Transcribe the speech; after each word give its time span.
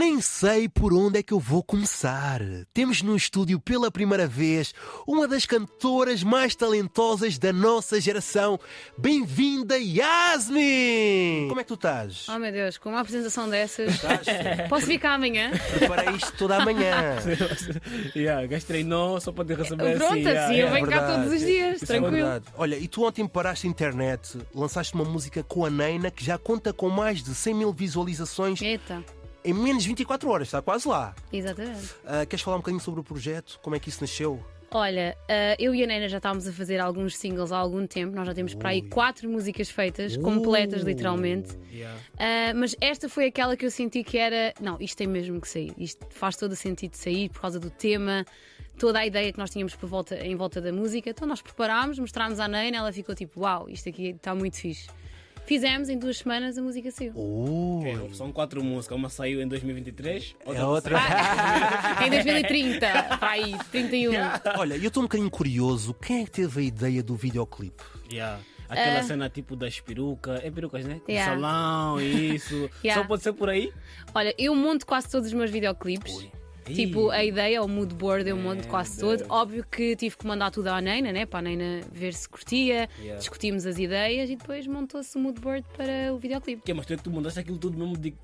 Nem 0.00 0.18
sei 0.18 0.66
por 0.66 0.94
onde 0.94 1.18
é 1.18 1.22
que 1.22 1.30
eu 1.30 1.38
vou 1.38 1.62
começar. 1.62 2.40
Temos 2.72 3.02
no 3.02 3.14
estúdio 3.14 3.60
pela 3.60 3.90
primeira 3.90 4.26
vez 4.26 4.72
uma 5.06 5.28
das 5.28 5.44
cantoras 5.44 6.22
mais 6.22 6.54
talentosas 6.54 7.36
da 7.36 7.52
nossa 7.52 8.00
geração. 8.00 8.58
Bem-vinda, 8.96 9.76
Yasmin! 9.76 11.48
Como 11.50 11.60
é 11.60 11.64
que 11.64 11.68
tu 11.68 11.74
estás? 11.74 12.26
Oh 12.30 12.38
meu 12.38 12.50
Deus, 12.50 12.78
com 12.78 12.88
uma 12.88 13.00
apresentação 13.00 13.46
dessas, 13.46 13.92
Estás? 13.92 14.26
posso 14.70 14.86
ficar 14.86 15.16
amanhã? 15.16 15.50
Preparei 15.78 16.14
isto 16.14 16.32
toda 16.32 16.56
a 16.56 16.64
manhã. 16.64 17.16
yeah, 18.16 18.46
gajo 18.46 18.64
treinou 18.64 19.20
só 19.20 19.32
para 19.32 19.44
te 19.44 19.54
receber 19.54 19.98
Pronto, 19.98 20.12
assim. 20.12 20.20
assim 20.20 20.28
yeah, 20.30 20.52
eu 20.52 20.56
yeah. 20.56 20.74
venho 20.76 20.86
cá 20.88 21.00
verdade. 21.00 21.24
todos 21.24 21.34
os 21.34 21.46
dias, 21.46 21.74
Isso 21.74 21.84
é 21.84 21.86
tranquilo. 21.88 22.12
verdade. 22.12 22.44
Olha, 22.56 22.78
e 22.78 22.88
tu 22.88 23.04
ontem 23.04 23.28
paraste 23.28 23.66
a 23.66 23.70
internet, 23.70 24.38
lançaste 24.54 24.94
uma 24.94 25.04
música 25.04 25.42
com 25.42 25.62
a 25.62 25.68
Neina 25.68 26.10
que 26.10 26.24
já 26.24 26.38
conta 26.38 26.72
com 26.72 26.88
mais 26.88 27.22
de 27.22 27.34
100 27.34 27.52
mil 27.54 27.70
visualizações 27.74 28.62
Eita, 28.62 29.04
em 29.44 29.54
menos 29.54 29.82
de 29.82 29.88
24 29.88 30.28
horas, 30.28 30.48
está 30.48 30.62
quase 30.62 30.88
lá. 30.88 31.14
exatamente. 31.32 31.94
Ah, 32.04 32.26
queres 32.26 32.42
falar 32.42 32.56
um 32.56 32.60
bocadinho 32.60 32.82
sobre 32.82 33.00
o 33.00 33.04
projeto? 33.04 33.58
Como 33.62 33.74
é 33.76 33.78
que 33.78 33.88
isso 33.88 34.00
nasceu? 34.02 34.42
Olha, 34.72 35.16
ah, 35.28 35.56
eu 35.58 35.74
e 35.74 35.82
a 35.82 35.86
Nena 35.86 36.08
já 36.08 36.18
estávamos 36.18 36.46
a 36.46 36.52
fazer 36.52 36.78
alguns 36.78 37.16
singles 37.16 37.50
há 37.50 37.56
algum 37.58 37.86
tempo, 37.86 38.14
nós 38.14 38.26
já 38.26 38.32
temos 38.34 38.54
para 38.54 38.68
aí 38.68 38.82
Ui. 38.82 38.88
quatro 38.88 39.28
músicas 39.28 39.68
feitas, 39.68 40.16
completas 40.16 40.82
literalmente. 40.82 41.58
Yeah. 41.72 41.98
Ah, 42.16 42.52
mas 42.54 42.76
esta 42.80 43.08
foi 43.08 43.26
aquela 43.26 43.56
que 43.56 43.66
eu 43.66 43.70
senti 43.70 44.04
que 44.04 44.16
era. 44.16 44.54
Não, 44.60 44.76
isto 44.80 44.96
tem 44.96 45.08
mesmo 45.08 45.40
que 45.40 45.48
sair. 45.48 45.72
Isto 45.76 46.06
faz 46.10 46.36
todo 46.36 46.52
o 46.52 46.56
sentido 46.56 46.92
de 46.92 46.98
sair 46.98 47.28
por 47.30 47.40
causa 47.40 47.58
do 47.58 47.68
tema, 47.68 48.24
toda 48.78 49.00
a 49.00 49.06
ideia 49.06 49.32
que 49.32 49.38
nós 49.38 49.50
tínhamos 49.50 49.74
por 49.74 49.88
volta, 49.88 50.14
em 50.24 50.36
volta 50.36 50.60
da 50.60 50.72
música. 50.72 51.10
Então 51.10 51.26
nós 51.26 51.42
preparámos, 51.42 51.98
mostrámos 51.98 52.38
à 52.38 52.46
Nena, 52.46 52.76
ela 52.76 52.92
ficou 52.92 53.14
tipo: 53.14 53.40
Uau, 53.40 53.68
isto 53.68 53.88
aqui 53.88 54.10
está 54.10 54.36
muito 54.36 54.56
fixe. 54.56 54.88
Fizemos, 55.50 55.88
em 55.88 55.98
duas 55.98 56.18
semanas 56.18 56.56
a 56.56 56.62
música 56.62 56.92
saiu. 56.92 57.10
Oh, 57.16 57.80
Ok, 57.80 58.14
São 58.14 58.30
quatro 58.30 58.62
músicas. 58.62 58.96
Uma 58.96 59.08
saiu 59.08 59.42
em 59.42 59.48
2023, 59.48 60.36
outra 60.46 60.62
é 60.62 60.64
outra. 60.64 60.96
em 62.06 62.10
2030, 62.10 62.86
para 63.18 63.30
aí, 63.30 63.56
31. 63.72 64.12
Olha, 64.58 64.76
eu 64.76 64.86
estou 64.86 65.02
um 65.02 65.06
bocadinho 65.06 65.28
curioso. 65.28 65.92
Quem 65.94 66.22
é 66.22 66.24
que 66.24 66.30
teve 66.30 66.60
a 66.60 66.62
ideia 66.62 67.02
do 67.02 67.16
videoclipe? 67.16 67.82
Yeah. 68.12 68.38
Aquela 68.68 69.02
cena 69.02 69.28
tipo 69.28 69.56
das 69.56 69.80
perucas. 69.80 70.40
É 70.44 70.52
perucas, 70.52 70.84
né? 70.84 71.00
Do 71.04 71.10
Yeah. 71.10 71.34
salão, 71.34 72.00
isso. 72.00 72.70
Yeah. 72.84 73.02
Só 73.02 73.08
pode 73.08 73.24
ser 73.24 73.32
por 73.32 73.48
aí? 73.50 73.72
Olha, 74.14 74.32
eu 74.38 74.54
monto 74.54 74.86
quase 74.86 75.10
todos 75.10 75.26
os 75.26 75.32
meus 75.32 75.50
videoclipes. 75.50 76.28
Tipo, 76.64 77.10
a 77.10 77.24
ideia, 77.24 77.62
o 77.62 77.68
mood 77.68 77.94
board, 77.94 78.28
eu 78.28 78.36
monto 78.36 78.66
quase 78.68 79.00
todo. 79.00 79.24
Óbvio 79.28 79.64
que 79.70 79.96
tive 79.96 80.16
que 80.16 80.26
mandar 80.26 80.50
tudo 80.50 80.68
à 80.68 80.80
Neina, 80.80 81.12
né? 81.12 81.26
Para 81.26 81.40
a 81.40 81.42
Neina 81.42 81.80
ver 81.92 82.12
se 82.14 82.28
curtia, 82.28 82.88
Yeah. 82.98 83.18
discutimos 83.18 83.66
as 83.66 83.78
ideias 83.78 84.30
e 84.30 84.36
depois 84.36 84.66
montou-se 84.66 85.16
o 85.16 85.20
mood 85.20 85.40
board 85.40 85.64
para 85.76 86.12
o 86.12 86.18
videoclipe. 86.18 86.62
Que, 86.62 86.72
mas 86.74 86.86
tu, 86.86 86.92
é 86.92 86.96
que 86.96 87.02
tu 87.02 87.10
mandaste 87.10 87.38
aquilo 87.40 87.58
tudo 87.58 87.76
mesmo 87.78 87.96
de, 87.96 88.14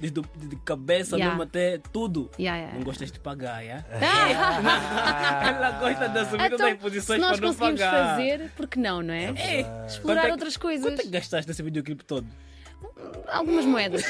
desde 0.00 0.20
de, 0.20 0.56
cabeça 0.64 1.16
Yeah. 1.16 1.30
mesmo 1.34 1.42
até 1.44 1.78
tudo. 1.92 2.30
Yeah, 2.38 2.58
yeah, 2.58 2.76
Não 2.78 2.84
gostas 2.84 3.12
de 3.12 3.20
pagar, 3.20 3.62
yeah? 3.62 3.84
Ah, 4.00 5.48
Ela 5.48 5.70
gosta 5.72 6.08
de 6.08 6.18
assumir 6.18 6.50
todas 6.50 6.60
as 6.60 6.72
então, 6.72 6.76
posições 6.78 7.20
nós 7.20 7.38
para 7.38 7.46
não 7.48 7.54
conseguimos 7.54 7.80
pagar. 7.80 8.16
fazer, 8.16 8.50
por 8.56 8.66
que 8.68 8.78
não, 8.78 9.02
não 9.02 9.14
é? 9.14 9.24
É. 9.36 9.86
Explorar 9.86 10.22
Quanto 10.22 10.28
é- 10.28 10.32
outras 10.32 10.56
coisas. 10.56 10.84
Quanto 10.86 11.00
é 11.00 11.02
que 11.04 11.10
gastaste 11.10 11.48
nesse 11.48 11.62
videoclipe 11.62 12.04
todo? 12.04 12.26
Algumas 13.28 13.64
moedas. 13.64 14.04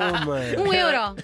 Alguma. 0.00 0.40
Um 0.68 0.72
euro. 0.72 1.16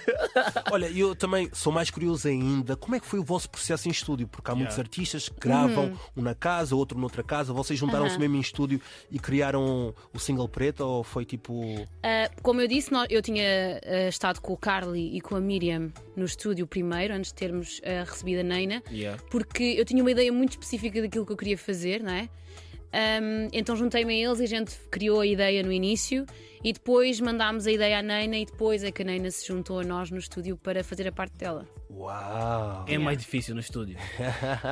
Olha, 0.71 0.89
eu 0.89 1.15
também 1.15 1.49
sou 1.53 1.73
mais 1.73 1.89
curioso 1.89 2.27
ainda. 2.27 2.75
Como 2.75 2.95
é 2.95 2.99
que 2.99 3.05
foi 3.05 3.19
o 3.19 3.23
vosso 3.23 3.49
processo 3.49 3.87
em 3.87 3.91
estúdio? 3.91 4.27
Porque 4.27 4.49
há 4.49 4.55
muitos 4.55 4.73
Yeah. 4.75 4.87
artistas 4.89 5.29
que 5.29 5.39
gravam 5.39 5.93
um 6.15 6.21
na 6.21 6.33
casa, 6.33 6.75
outro 6.75 6.97
noutra 6.97 7.21
casa. 7.23 7.51
Vocês 7.53 7.77
juntaram-se 7.77 8.15
Uhum. 8.15 8.21
mesmo 8.21 8.35
em 8.37 8.39
estúdio 8.39 8.81
e 9.11 9.19
criaram 9.19 9.93
o 10.13 10.19
single 10.19 10.47
preto? 10.47 10.81
Ou 10.81 11.03
foi 11.03 11.25
tipo. 11.25 11.87
Ah, 12.01 12.29
como 12.41 12.61
eu 12.61 12.67
disse, 12.67 12.91
eu 13.09 13.21
tinha 13.21 13.79
ah, 13.85 14.07
estado 14.07 14.39
com 14.39 14.53
o 14.53 14.57
Carly 14.57 15.15
e 15.17 15.21
com 15.21 15.35
a 15.35 15.41
Miriam 15.41 15.91
no 16.15 16.25
estúdio 16.25 16.65
primeiro, 16.65 17.13
antes 17.13 17.31
de 17.31 17.35
termos 17.35 17.81
ah, 17.83 18.03
recebido 18.09 18.39
a 18.39 18.43
Neina. 18.43 18.81
Yeah. 18.89 19.21
porque 19.29 19.63
eu 19.77 19.83
tinha 19.85 20.01
uma 20.01 20.11
ideia 20.11 20.31
muito 20.31 20.51
específica 20.51 21.01
daquilo 21.01 21.25
que 21.25 21.31
eu 21.31 21.37
queria 21.37 21.57
fazer, 21.57 22.01
não 22.01 22.11
é? 22.13 22.29
Ahm, 22.93 23.47
então 23.51 23.75
juntei-me 23.75 24.13
a 24.13 24.27
eles 24.29 24.39
e 24.39 24.43
a 24.43 24.47
gente 24.47 24.71
criou 24.91 25.21
a 25.21 25.25
ideia 25.25 25.63
no 25.63 25.71
início 25.71 26.25
e 26.63 26.71
depois 26.71 27.19
mandámos 27.19 27.65
a 27.65 27.71
ideia 27.71 27.97
à 27.99 28.01
Neina 28.03 28.37
e 28.37 28.45
depois 28.45 28.83
é 28.83 28.91
que 28.91 29.01
a 29.01 29.05
Neina 29.05 29.31
se 29.31 29.47
juntou 29.47 29.79
a 29.79 29.83
nós 29.83 30.11
no 30.11 30.17
estúdio 30.19 30.55
para 30.57 30.83
fazer 30.83 31.07
a 31.07 31.11
parte 31.11 31.35
dela. 31.37 31.67
Uau! 31.89 32.85
É 32.87 32.97
mais 32.97 33.17
difícil 33.17 33.55
no 33.55 33.61
estúdio. 33.61 33.97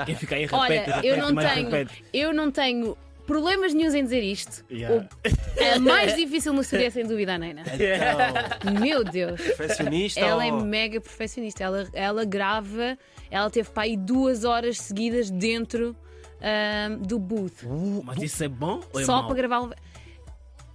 Quem 0.06 0.16
fica 0.16 0.36
aí 0.36 0.42
repete, 0.46 0.56
Olha, 0.62 0.84
repete, 0.84 1.08
eu 1.08 1.18
não 1.18 1.36
tenho, 1.36 1.70
repete. 1.70 2.04
eu 2.14 2.34
não 2.34 2.52
tenho 2.52 2.98
problemas 3.26 3.74
nenhums 3.74 3.94
em 3.96 4.04
dizer 4.04 4.22
isto. 4.24 4.66
Yeah. 4.72 5.08
O, 5.24 5.76
a 5.76 5.80
mais 5.80 6.16
difícil 6.16 6.54
no 6.54 6.62
estúdio 6.62 6.86
é 6.86 6.90
sem 6.92 7.06
dúvida 7.06 7.34
a 7.36 7.38
Neina. 7.40 7.64
Então, 7.64 8.80
Meu 8.80 9.04
Deus. 9.04 9.42
perfeccionista? 9.42 10.20
Ela 10.20 10.46
é 10.46 10.52
ou- 10.54 10.62
mega 10.64 11.02
perfeccionista. 11.02 11.64
Ela, 11.64 11.88
ela 11.94 12.24
grava, 12.26 12.98
ela 13.32 13.50
teve 13.50 13.70
para 13.70 13.84
aí 13.84 13.98
duas 13.98 14.44
horas 14.44 14.78
seguidas 14.78 15.30
dentro 15.32 15.96
ahm, 16.42 16.98
do 17.04 17.20
booth. 17.20 17.64
Uh, 17.66 18.02
Mas 18.04 18.22
isso 18.22 18.44
é 18.44 18.48
bom 18.48 18.82
ou 18.94 19.00
é 19.00 19.06
só 19.06 19.18
mau? 19.18 19.28
para 19.28 19.36
gravar 19.36 19.62
um. 19.62 19.72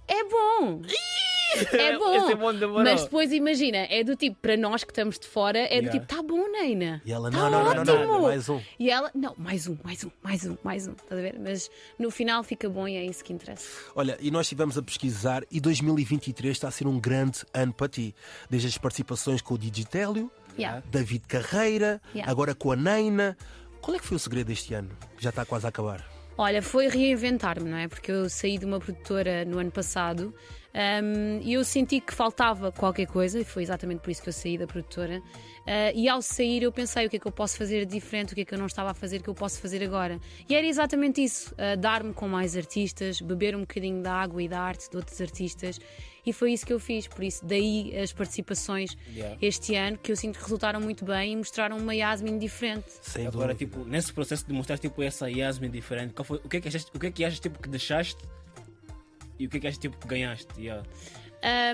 É 0.07 0.23
bom! 0.23 0.81
É 1.73 1.97
bom! 1.97 2.29
É 2.29 2.35
bom. 2.67 2.83
Mas 2.83 3.03
depois 3.03 3.31
imagina, 3.31 3.77
é 3.89 4.03
do 4.03 4.15
tipo, 4.15 4.37
para 4.41 4.55
nós 4.57 4.83
que 4.83 4.91
estamos 4.91 5.17
de 5.17 5.25
fora, 5.27 5.59
é 5.59 5.81
do 5.81 5.87
Yeah. 5.87 5.91
tipo, 5.91 6.05
tá 6.05 6.21
bom, 6.21 6.49
Neina. 6.51 7.01
E 7.05 7.11
ela, 7.11 7.31
Tá 7.31 7.37
não, 7.37 7.49
não, 7.49 7.63
não, 7.63 7.73
não, 7.73 7.83
não, 7.85 8.09
ótimo. 8.11 8.21
mais 8.27 8.49
um. 8.49 8.61
E 8.77 8.89
ela, 8.89 9.09
não, 9.15 9.33
mais 9.37 9.67
um, 9.67 9.77
mais 9.83 10.03
um, 10.03 10.11
mais 10.21 10.45
um, 10.45 10.57
mais 10.63 10.87
um. 10.87 10.91
Estás 10.91 11.19
a 11.19 11.21
ver? 11.21 11.39
Mas 11.39 11.69
no 11.97 12.11
final 12.11 12.43
fica 12.43 12.69
bom 12.69 12.87
e 12.87 12.95
é 12.95 13.05
isso 13.05 13.23
que 13.23 13.33
interessa. 13.33 13.65
Olha, 13.95 14.17
e 14.21 14.29
nós 14.29 14.45
estivemos 14.45 14.77
a 14.77 14.81
pesquisar 14.83 15.43
e 15.49 15.59
2023 15.59 16.51
está 16.55 16.67
a 16.67 16.71
ser 16.71 16.85
um 16.87 16.99
grande 16.99 17.39
ano 17.53 17.73
para 17.73 17.87
ti. 17.87 18.13
Desde 18.49 18.67
as 18.67 18.77
participações 18.77 19.41
com 19.41 19.53
o 19.55 19.57
Digitélio, 19.57 20.31
Yeah. 20.57 20.81
David 20.89 21.25
Carreira, 21.27 22.01
Yeah. 22.13 22.31
agora 22.31 22.53
com 22.55 22.71
a 22.71 22.75
Neina. 22.75 23.37
Qual 23.81 23.95
é 23.95 23.99
que 23.99 24.05
foi 24.05 24.17
o 24.17 24.19
segredo 24.19 24.47
deste 24.47 24.73
ano? 24.73 24.89
Já 25.19 25.29
está 25.29 25.45
quase 25.45 25.65
a 25.65 25.69
acabar. 25.69 26.05
Olha, 26.37 26.61
foi 26.61 26.87
reinventar-me, 26.87 27.69
não 27.69 27.77
é? 27.77 27.87
Porque 27.87 28.11
eu 28.11 28.29
saí 28.29 28.57
de 28.59 28.65
uma 28.65 28.79
produtora 28.79 29.43
no 29.43 29.57
ano 29.57 29.71
passado 29.71 30.33
e 31.41 31.53
eu 31.53 31.63
senti 31.63 31.99
que 31.99 32.13
faltava 32.13 32.71
qualquer 32.71 33.07
coisa, 33.07 33.39
e 33.39 33.43
foi 33.43 33.63
exatamente 33.63 33.99
por 33.99 34.11
isso 34.11 34.21
que 34.21 34.29
eu 34.29 34.33
saí 34.33 34.57
da 34.57 34.67
produtora. 34.67 35.21
Ah, 35.65 35.91
e 35.93 36.07
ao 36.07 36.21
sair 36.21 36.63
eu 36.63 36.71
pensei 36.71 37.05
o 37.05 37.09
que 37.09 37.17
é 37.17 37.19
que 37.19 37.27
eu 37.27 37.31
posso 37.31 37.57
fazer 37.57 37.85
diferente, 37.85 38.31
o 38.31 38.35
que 38.35 38.41
é 38.41 38.45
que 38.45 38.53
eu 38.53 38.57
não 38.57 38.67
estava 38.67 38.91
a 38.91 38.93
fazer 38.93 39.21
que 39.21 39.27
eu 39.29 39.35
posso 39.35 39.59
fazer 39.59 39.83
agora. 39.83 40.19
E 40.47 40.55
era 40.55 40.65
exatamente 40.65 41.21
isso: 41.23 41.53
ah, 41.57 41.75
dar-me 41.75 42.13
com 42.13 42.27
mais 42.27 42.55
artistas, 42.55 43.19
beber 43.19 43.55
um 43.55 43.61
bocadinho 43.61 44.01
da 44.01 44.13
água 44.13 44.41
e 44.41 44.47
da 44.47 44.61
arte 44.61 44.89
de 44.89 44.95
outros 44.95 45.19
artistas. 45.19 45.79
E 46.25 46.33
foi 46.33 46.51
isso 46.51 46.65
que 46.65 46.73
eu 46.73 46.79
fiz, 46.79 47.07
por 47.07 47.23
isso, 47.23 47.45
daí 47.45 47.97
as 47.97 48.11
participações 48.11 48.97
Yeah. 49.15 49.37
este 49.41 49.75
ano, 49.75 49.97
que 49.97 50.11
eu 50.11 50.15
sinto 50.15 50.37
que 50.37 50.43
resultaram 50.43 50.81
muito 50.81 51.05
bem 51.05 51.31
e 51.31 51.35
mostraram 51.37 51.77
uma 51.77 51.95
Yasmin 51.95 52.37
diferente. 52.37 52.85
Sem 53.01 53.25
Agora, 53.25 53.55
tipo, 53.55 53.85
nesse 53.85 54.11
processo 54.11 54.45
de 54.45 54.51
mostrar 54.51 54.77
tipo, 54.77 55.01
essa 55.01 55.31
Yasmin 55.31 55.69
diferente, 55.69 56.13
qual 56.13 56.25
foi, 56.25 56.37
o, 56.43 56.49
que 56.49 56.57
é 56.57 56.61
que 56.61 56.67
achaste, 56.67 56.91
o 56.93 56.99
que 56.99 57.07
é 57.07 57.11
que 57.11 57.23
achas 57.23 57.39
tipo, 57.39 57.57
que 57.57 57.69
deixaste 57.69 58.17
e 59.39 59.45
o 59.45 59.49
que 59.49 59.57
é 59.57 59.59
que 59.59 59.67
achas 59.67 59.77
tipo, 59.79 59.97
que 59.97 60.07
ganhaste? 60.07 60.47
Yeah. 60.59 60.83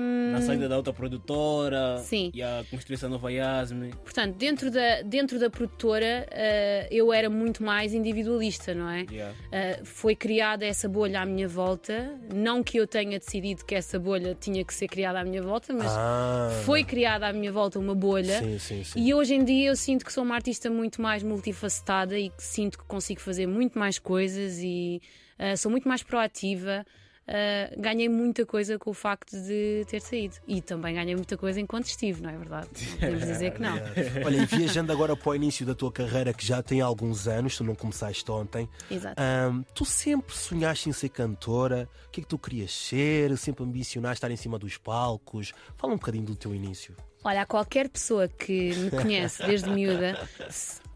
Hum, 0.02 0.32
Na 0.34 0.42
saída 0.42 0.68
da 0.68 0.76
outra 0.76 0.92
produtora 0.92 1.98
Sim. 2.00 2.32
e 2.34 2.44
a 2.44 2.66
construir 2.70 2.96
essa 2.96 3.08
nova 3.08 3.32
Yasmin. 3.32 3.92
Portanto, 3.92 4.36
dentro 4.36 4.70
da, 4.70 5.02
dentro 5.04 5.40
da 5.40 5.50
produtora, 5.50 6.28
eh, 6.32 6.88
eu 6.92 7.14
era 7.14 7.30
muito 7.30 7.64
mais 7.64 7.94
individualista, 7.94 8.76
não 8.76 8.90
é? 8.90 9.06
Yeah. 9.10 9.34
Eh, 9.54 9.80
foi 9.86 10.18
criada 10.18 10.66
essa 10.66 10.90
bolha 10.90 11.22
à 11.22 11.26
minha 11.26 11.48
volta. 11.48 12.14
Não 12.36 12.62
que 12.62 12.78
eu 12.78 12.86
tenha 12.86 13.18
decidido 13.18 13.64
que 13.64 13.74
essa 13.74 13.98
bolha 13.98 14.36
tinha 14.36 14.66
que 14.66 14.74
ser 14.74 14.90
criada 14.90 15.22
à 15.22 15.24
minha 15.24 15.42
volta, 15.42 15.74
mas 15.74 15.88
Ah, 15.96 16.50
foi 16.66 16.84
criada 16.84 17.28
à 17.28 17.32
minha 17.34 17.52
volta 17.52 17.80
uma 17.80 17.96
bolha. 17.96 18.40
Sim, 18.40 18.60
sim, 18.60 18.84
sim. 18.84 19.00
E 19.02 19.14
hoje 19.14 19.34
em 19.34 19.46
dia 19.46 19.70
eu 19.70 19.78
sinto 19.78 20.04
que 20.06 20.12
sou 20.12 20.26
uma 20.26 20.36
artista 20.36 20.70
muito 20.70 21.02
mais 21.02 21.24
multifacetada 21.24 22.20
e 22.20 22.30
que 22.30 22.44
sinto 22.44 22.78
que 22.78 22.84
consigo 22.84 23.22
fazer 23.22 23.48
muito 23.48 23.80
mais 23.80 23.98
coisas 23.98 24.60
e 24.60 25.02
eh, 25.40 25.56
sou 25.56 25.72
muito 25.72 25.88
mais 25.88 26.04
proativa. 26.04 26.86
Eh, 27.26 27.74
ganhei 27.78 28.10
muita 28.10 28.46
coisa 28.46 28.78
com 28.78 28.90
o 28.90 28.94
facto 28.94 29.32
de 29.32 29.86
ter 29.88 30.02
saído. 30.02 30.36
E 30.48 30.62
também 30.62 30.96
ganhei 30.96 31.16
muita 31.16 31.38
coisa 31.38 31.60
enquanto 31.60 31.86
estive, 31.86 32.22
não 32.22 32.30
é 32.30 32.38
verdade? 32.38 32.68
Podemos 33.00 33.26
dizer 33.26 33.54
que 33.54 33.62
não. 33.62 33.76
Olha, 34.26 34.44
e 34.44 34.46
viajando 34.46 34.92
agora 34.92 35.16
para 35.16 35.30
o 35.30 35.36
início 35.36 35.66
da 35.66 35.74
tua 35.74 35.92
carreira, 35.92 36.34
que 36.34 36.46
já 36.46 36.62
tem 36.62 36.82
alguns 36.82 37.28
anos, 37.28 37.56
tu 37.56 37.64
não 37.64 37.76
começaste 37.76 38.30
ontem, 38.30 38.68
Exato. 38.92 39.22
ahm, 39.22 39.62
tu 39.74 39.86
sempre 39.86 40.36
sonhaste 40.36 40.90
em 40.90 40.94
ser 40.94 41.10
cantora? 41.10 41.88
O 42.08 42.12
que 42.12 42.20
é 42.20 42.24
que 42.24 42.30
tu 42.30 42.38
querias 42.38 42.74
ser? 42.74 43.38
Sempre 43.38 43.64
ambicionaste 43.64 44.18
estar 44.18 44.32
em 44.32 44.38
cima 44.38 44.60
dos 44.60 44.78
palcos? 44.78 45.54
Fala 45.78 45.94
um 45.94 45.98
bocadinho 45.98 46.26
do 46.26 46.36
teu 46.36 46.54
início. 46.54 46.96
Olha, 47.24 47.44
a 47.44 47.46
qualquer 47.46 47.88
pessoa 47.88 48.28
que 48.28 48.76
me 48.76 48.92
conhece 48.92 49.42
desde 49.46 49.70
miúda, 49.70 50.28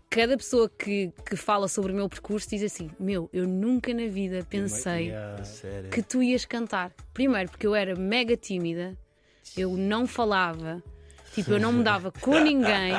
cada 0.09 0.38
pessoa 0.38 0.69
que, 0.69 1.12
que 1.25 1.36
fala 1.36 1.68
sobre 1.68 1.92
o 1.92 1.95
meu 1.95 2.09
percurso 2.09 2.50
diz 2.50 2.63
assim: 2.63 2.89
Meu, 3.00 3.30
eu 3.33 3.48
nunca 3.48 3.94
na 3.94 4.07
vida 4.07 4.45
pensei 4.50 5.12
que 5.92 6.01
tu 6.01 6.24
ias 6.24 6.45
cantar. 6.45 6.92
Primeiro, 7.13 7.50
porque 7.50 7.68
eu 7.68 7.75
era 7.75 7.95
mega 7.95 8.36
tímida, 8.36 8.98
eu 9.56 9.75
não 9.75 10.07
falava. 10.07 10.81
Tipo, 11.33 11.51
eu 11.51 11.59
não 11.59 11.71
me 11.71 11.83
dava 11.83 12.12
com 12.12 12.39
ninguém. 12.39 12.94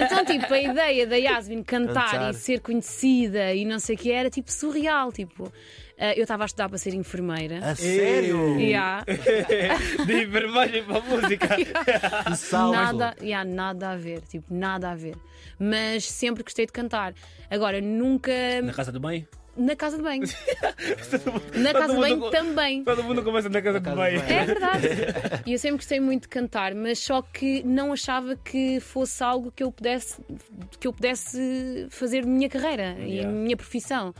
Então, 0.00 0.24
tipo, 0.24 0.52
a 0.52 0.60
ideia 0.60 1.06
da 1.06 1.16
Yasmin 1.16 1.62
cantar, 1.62 2.10
Cantar. 2.10 2.30
e 2.30 2.34
ser 2.34 2.60
conhecida 2.60 3.52
e 3.52 3.64
não 3.64 3.78
sei 3.78 3.96
o 3.96 3.98
que 3.98 4.12
era, 4.12 4.30
tipo, 4.30 4.52
surreal. 4.52 5.10
Tipo, 5.10 5.52
ah, 5.98 6.14
eu 6.14 6.22
estava 6.22 6.44
a 6.44 6.46
estudar 6.46 6.68
para 6.68 6.78
ser 6.78 6.94
enfermeira. 6.94 7.58
A 7.62 7.74
sério? 7.74 8.58
Yeah. 8.58 9.04
De 10.06 10.22
enfermagem 10.24 10.84
para 10.84 11.00
música. 11.00 11.48
Salvo. 12.36 12.72
Nada, 12.72 13.16
yeah, 13.20 13.44
nada 13.48 13.90
a 13.90 13.96
ver, 13.96 14.22
tipo, 14.22 14.46
nada 14.54 14.90
a 14.90 14.94
ver. 14.94 15.16
Mas 15.58 16.04
sempre 16.04 16.42
gostei 16.42 16.64
de 16.64 16.72
cantar. 16.72 17.12
Agora, 17.50 17.80
nunca 17.80 18.32
Na 18.62 18.72
casa 18.72 18.90
do 18.90 18.98
banho? 19.00 19.26
Na 19.56 19.76
casa 19.76 19.96
de 19.96 20.02
banho. 20.02 20.22
na 21.54 21.72
casa 21.72 21.94
de 21.94 22.00
banho 22.00 22.30
também. 22.30 22.84
Todo 22.84 23.02
mundo 23.02 23.22
começa 23.22 23.48
na 23.48 23.60
casa, 23.60 23.80
casa 23.80 23.94
do 23.96 24.00
banho. 24.00 24.20
de 24.20 24.26
banho. 24.26 24.38
É 24.40 24.44
verdade. 24.44 24.88
E 25.46 25.52
eu 25.52 25.58
sempre 25.58 25.78
gostei 25.78 26.00
muito 26.00 26.22
de 26.22 26.28
cantar, 26.28 26.74
mas 26.74 26.98
só 26.98 27.22
que 27.22 27.62
não 27.64 27.92
achava 27.92 28.36
que 28.36 28.78
fosse 28.80 29.22
algo 29.22 29.50
que 29.50 29.62
eu 29.62 29.72
pudesse, 29.72 30.20
que 30.78 30.86
eu 30.86 30.92
pudesse 30.92 31.86
fazer 31.90 32.24
minha 32.24 32.48
carreira 32.48 32.96
e 32.98 33.02
a 33.02 33.20
Yeah. 33.20 33.30
minha 33.32 33.56
profissão. 33.56 34.14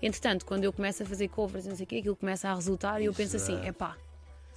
Entretanto, 0.00 0.46
quando 0.46 0.64
eu 0.64 0.72
começo 0.72 1.02
a 1.02 1.06
fazer 1.06 1.28
covers 1.28 1.66
e 1.66 1.68
não 1.68 1.76
sei 1.76 1.84
o 1.84 1.86
quê, 1.88 1.96
aquilo 1.96 2.16
começa 2.16 2.48
a 2.48 2.54
resultar 2.54 3.00
e 3.00 3.06
eu 3.06 3.12
penso 3.14 3.34
assim: 3.36 3.58
epá, 3.66 3.96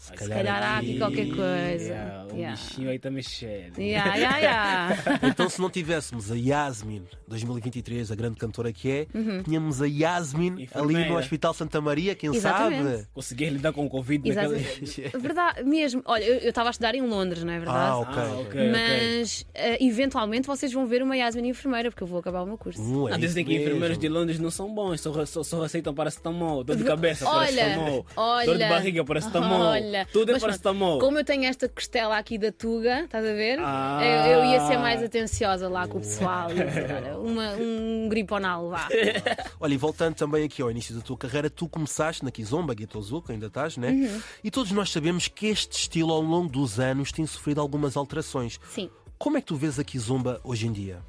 Se 0.01 0.13
calhar 0.13 0.63
há 0.63 0.77
aqui 0.79 0.97
qualquer 0.97 1.27
coisa. 1.27 1.83
Yeah, 1.83 2.25
o 2.25 2.35
Yeah. 2.35 2.57
bichinho 2.59 2.89
aí 2.89 2.95
está 2.95 3.11
mexendo. 3.11 3.77
yeah, 3.77 4.15
yeah, 4.15 4.37
yeah. 4.39 5.19
Então, 5.29 5.47
se 5.47 5.61
não 5.61 5.69
tivéssemos 5.69 6.31
a 6.31 6.35
Yasmin 6.35 7.03
2023, 7.27 8.11
a 8.11 8.15
grande 8.15 8.35
cantora 8.37 8.73
que 8.73 8.89
é, 8.89 9.07
tínhamos 9.43 9.79
a 9.79 9.85
Yasmin 9.85 10.67
ali 10.73 11.07
no 11.07 11.17
Hospital 11.17 11.53
Santa 11.53 11.79
Maria, 11.79 12.15
quem 12.15 12.33
Exatamente. 12.33 12.91
sabe? 12.93 13.07
Consegui 13.13 13.49
lidar 13.51 13.73
com 13.73 13.85
o 13.85 13.89
Covid 13.89 14.27
naquela... 14.27 14.55
Verdade, 15.21 15.63
mesmo. 15.63 16.01
Olha, 16.05 16.23
eu 16.23 16.49
estava 16.49 16.69
a 16.69 16.71
estudar 16.71 16.95
em 16.95 17.01
Londres, 17.01 17.43
não 17.43 17.53
é 17.53 17.59
verdade? 17.59 17.77
Ah, 17.77 17.97
ok. 17.99 18.13
Ah, 18.17 18.25
ok, 18.39 18.41
ok. 18.41 18.71
Mas 18.71 19.45
eh, 19.53 19.77
eventualmente 19.85 20.47
vocês 20.47 20.73
vão 20.73 20.87
ver 20.87 21.03
uma 21.03 21.15
Yasmin 21.15 21.47
enfermeira, 21.49 21.91
porque 21.91 22.01
eu 22.03 22.07
vou 22.07 22.17
acabar 22.19 22.41
o 22.41 22.47
meu 22.47 22.57
curso. 22.57 22.81
Hum, 22.81 23.07
é 23.07 23.13
Ah, 23.13 23.17
dizem 23.17 23.45
que 23.45 23.53
enfermeiros 23.55 23.99
de 23.99 24.09
Londres 24.09 24.39
não 24.39 24.49
são 24.49 24.73
bons, 24.73 24.99
só, 24.99 25.25
só, 25.27 25.43
só 25.43 25.63
aceitam 25.63 25.93
paracetamol, 25.93 26.63
dor 26.63 26.75
de 26.75 26.83
cabeça, 26.85 27.27
Olha, 27.29 27.45
paracetamol, 27.55 28.05
olha, 28.15 28.45
dor 28.47 28.57
de 28.57 28.67
barriga, 28.67 29.05
paracetamol, 29.05 29.61
olha. 29.61 29.90
Tudo 30.11 30.31
é 30.35 30.39
paracetamol. 30.39 30.99
Como 30.99 31.17
eu 31.17 31.25
tenho 31.25 31.45
esta 31.45 31.67
costela 31.67 32.17
aqui 32.17 32.37
da 32.37 32.51
Tuga, 32.51 33.01
estás 33.01 33.25
a 33.25 33.33
ver? 33.33 33.59
Ah. 33.59 33.99
Eu, 34.03 34.39
eu 34.39 34.45
ia 34.45 34.67
ser 34.67 34.77
mais 34.77 35.01
atenciosa 35.03 35.67
lá 35.69 35.87
com 35.87 35.97
o 35.97 36.01
pessoal. 36.01 36.51
ia 36.51 36.65
dizer, 36.65 36.91
olha, 36.91 37.17
uma, 37.19 37.51
um 37.53 38.07
griponal, 38.09 38.69
vá. 38.69 38.87
Olha, 39.59 39.73
e 39.73 39.77
voltando 39.77 40.15
também 40.15 40.45
aqui 40.45 40.61
ao 40.61 40.71
início 40.71 40.95
da 40.95 41.01
tua 41.01 41.17
carreira, 41.17 41.49
tu 41.49 41.67
começaste 41.67 42.23
na 42.23 42.31
Kizomba, 42.31 42.73
Guitozuka, 42.73 43.33
ainda 43.33 43.47
estás, 43.47 43.77
né? 43.77 43.89
Uhum. 43.89 44.21
E 44.43 44.51
todos 44.51 44.71
nós 44.71 44.91
sabemos 44.91 45.27
que 45.27 45.47
este 45.47 45.77
estilo, 45.77 46.11
ao 46.11 46.21
longo 46.21 46.49
dos 46.49 46.79
anos, 46.79 47.11
tem 47.11 47.25
sofrido 47.25 47.61
algumas 47.61 47.95
alterações. 47.95 48.59
Sim. 48.69 48.89
Como 49.17 49.37
é 49.37 49.41
que 49.41 49.47
tu 49.47 49.55
vês 49.55 49.77
a 49.77 49.83
Kizomba 49.83 50.41
hoje 50.43 50.67
em 50.67 50.71
dia? 50.71 50.99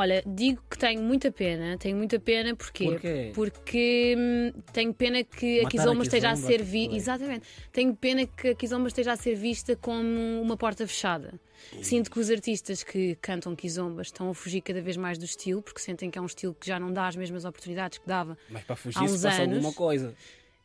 Olha, 0.00 0.22
digo 0.26 0.62
que 0.70 0.78
tenho 0.78 1.02
muita 1.02 1.30
pena, 1.30 1.76
tenho 1.76 1.94
muita 1.94 2.18
pena 2.18 2.56
porquê? 2.56 2.84
Porquê? 2.86 3.32
Porque 3.34 4.14
hum, 4.16 4.62
tenho 4.72 4.94
pena 4.94 5.22
que 5.22 5.60
a 5.60 5.64
Matar 5.64 5.66
a 5.66 5.70
Kizomba 5.70 6.02
esteja 6.04 6.28
a 6.28 6.32
Kizomba, 6.32 6.48
ser 6.48 6.62
vista. 6.62 6.96
Exatamente. 6.96 7.46
Tenho 7.70 7.94
pena 7.94 8.26
que 8.26 8.48
a 8.48 8.54
Kizomba 8.54 8.88
esteja 8.88 9.12
a 9.12 9.16
ser 9.16 9.34
vista 9.34 9.76
como 9.76 10.40
uma 10.40 10.56
porta 10.56 10.86
fechada. 10.86 11.38
Sinto 11.82 12.10
que 12.10 12.18
os 12.18 12.30
artistas 12.30 12.82
que 12.82 13.14
cantam 13.16 13.54
Kizomba 13.54 14.00
estão 14.00 14.30
a 14.30 14.34
fugir 14.34 14.62
cada 14.62 14.80
vez 14.80 14.96
mais 14.96 15.18
do 15.18 15.26
estilo, 15.26 15.60
porque 15.60 15.80
sentem 15.80 16.10
que 16.10 16.18
é 16.18 16.22
um 16.22 16.26
estilo 16.26 16.54
que 16.58 16.66
já 16.66 16.80
não 16.80 16.90
dá 16.90 17.06
as 17.06 17.14
mesmas 17.14 17.44
oportunidades 17.44 17.98
que 17.98 18.06
dava. 18.06 18.38
Mas 18.48 18.62
para 18.64 18.72
Há 18.72 18.76
fugir 18.76 19.02
uns 19.02 19.10
se 19.10 19.22
passa 19.22 19.42
anos. 19.42 19.56
alguma 19.56 19.74
coisa. 19.74 20.14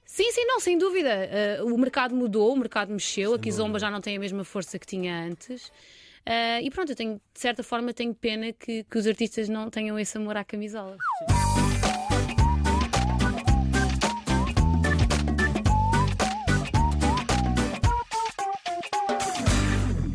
Sim, 0.06 0.32
sim, 0.32 0.46
não, 0.46 0.62
sem 0.62 0.78
dúvida. 0.78 1.30
Uh, 1.60 1.74
o 1.74 1.78
mercado 1.78 2.16
mudou, 2.16 2.54
o 2.54 2.58
mercado 2.58 2.94
mexeu, 2.94 3.34
a 3.34 3.40
Kizomba 3.40 3.80
já 3.80 3.92
não 3.92 4.00
tem 4.00 4.16
a 4.16 4.20
mesma 4.20 4.46
força 4.46 4.80
que 4.80 4.86
tinha 4.88 5.26
antes. 5.26 5.70
Uh, 6.28 6.60
e 6.64 6.72
pronto, 6.72 6.92
eu 6.92 6.96
tenho, 6.96 7.22
de 7.34 7.40
certa 7.40 7.62
forma, 7.62 7.94
tenho 7.94 8.14
pena 8.14 8.52
que, 8.52 8.84
que 8.84 8.98
os 8.98 9.06
artistas 9.06 9.48
não 9.48 9.70
tenham 9.70 9.98
esse 10.00 10.18
amor 10.18 10.36
à 10.36 10.44
camisola. 10.44 10.98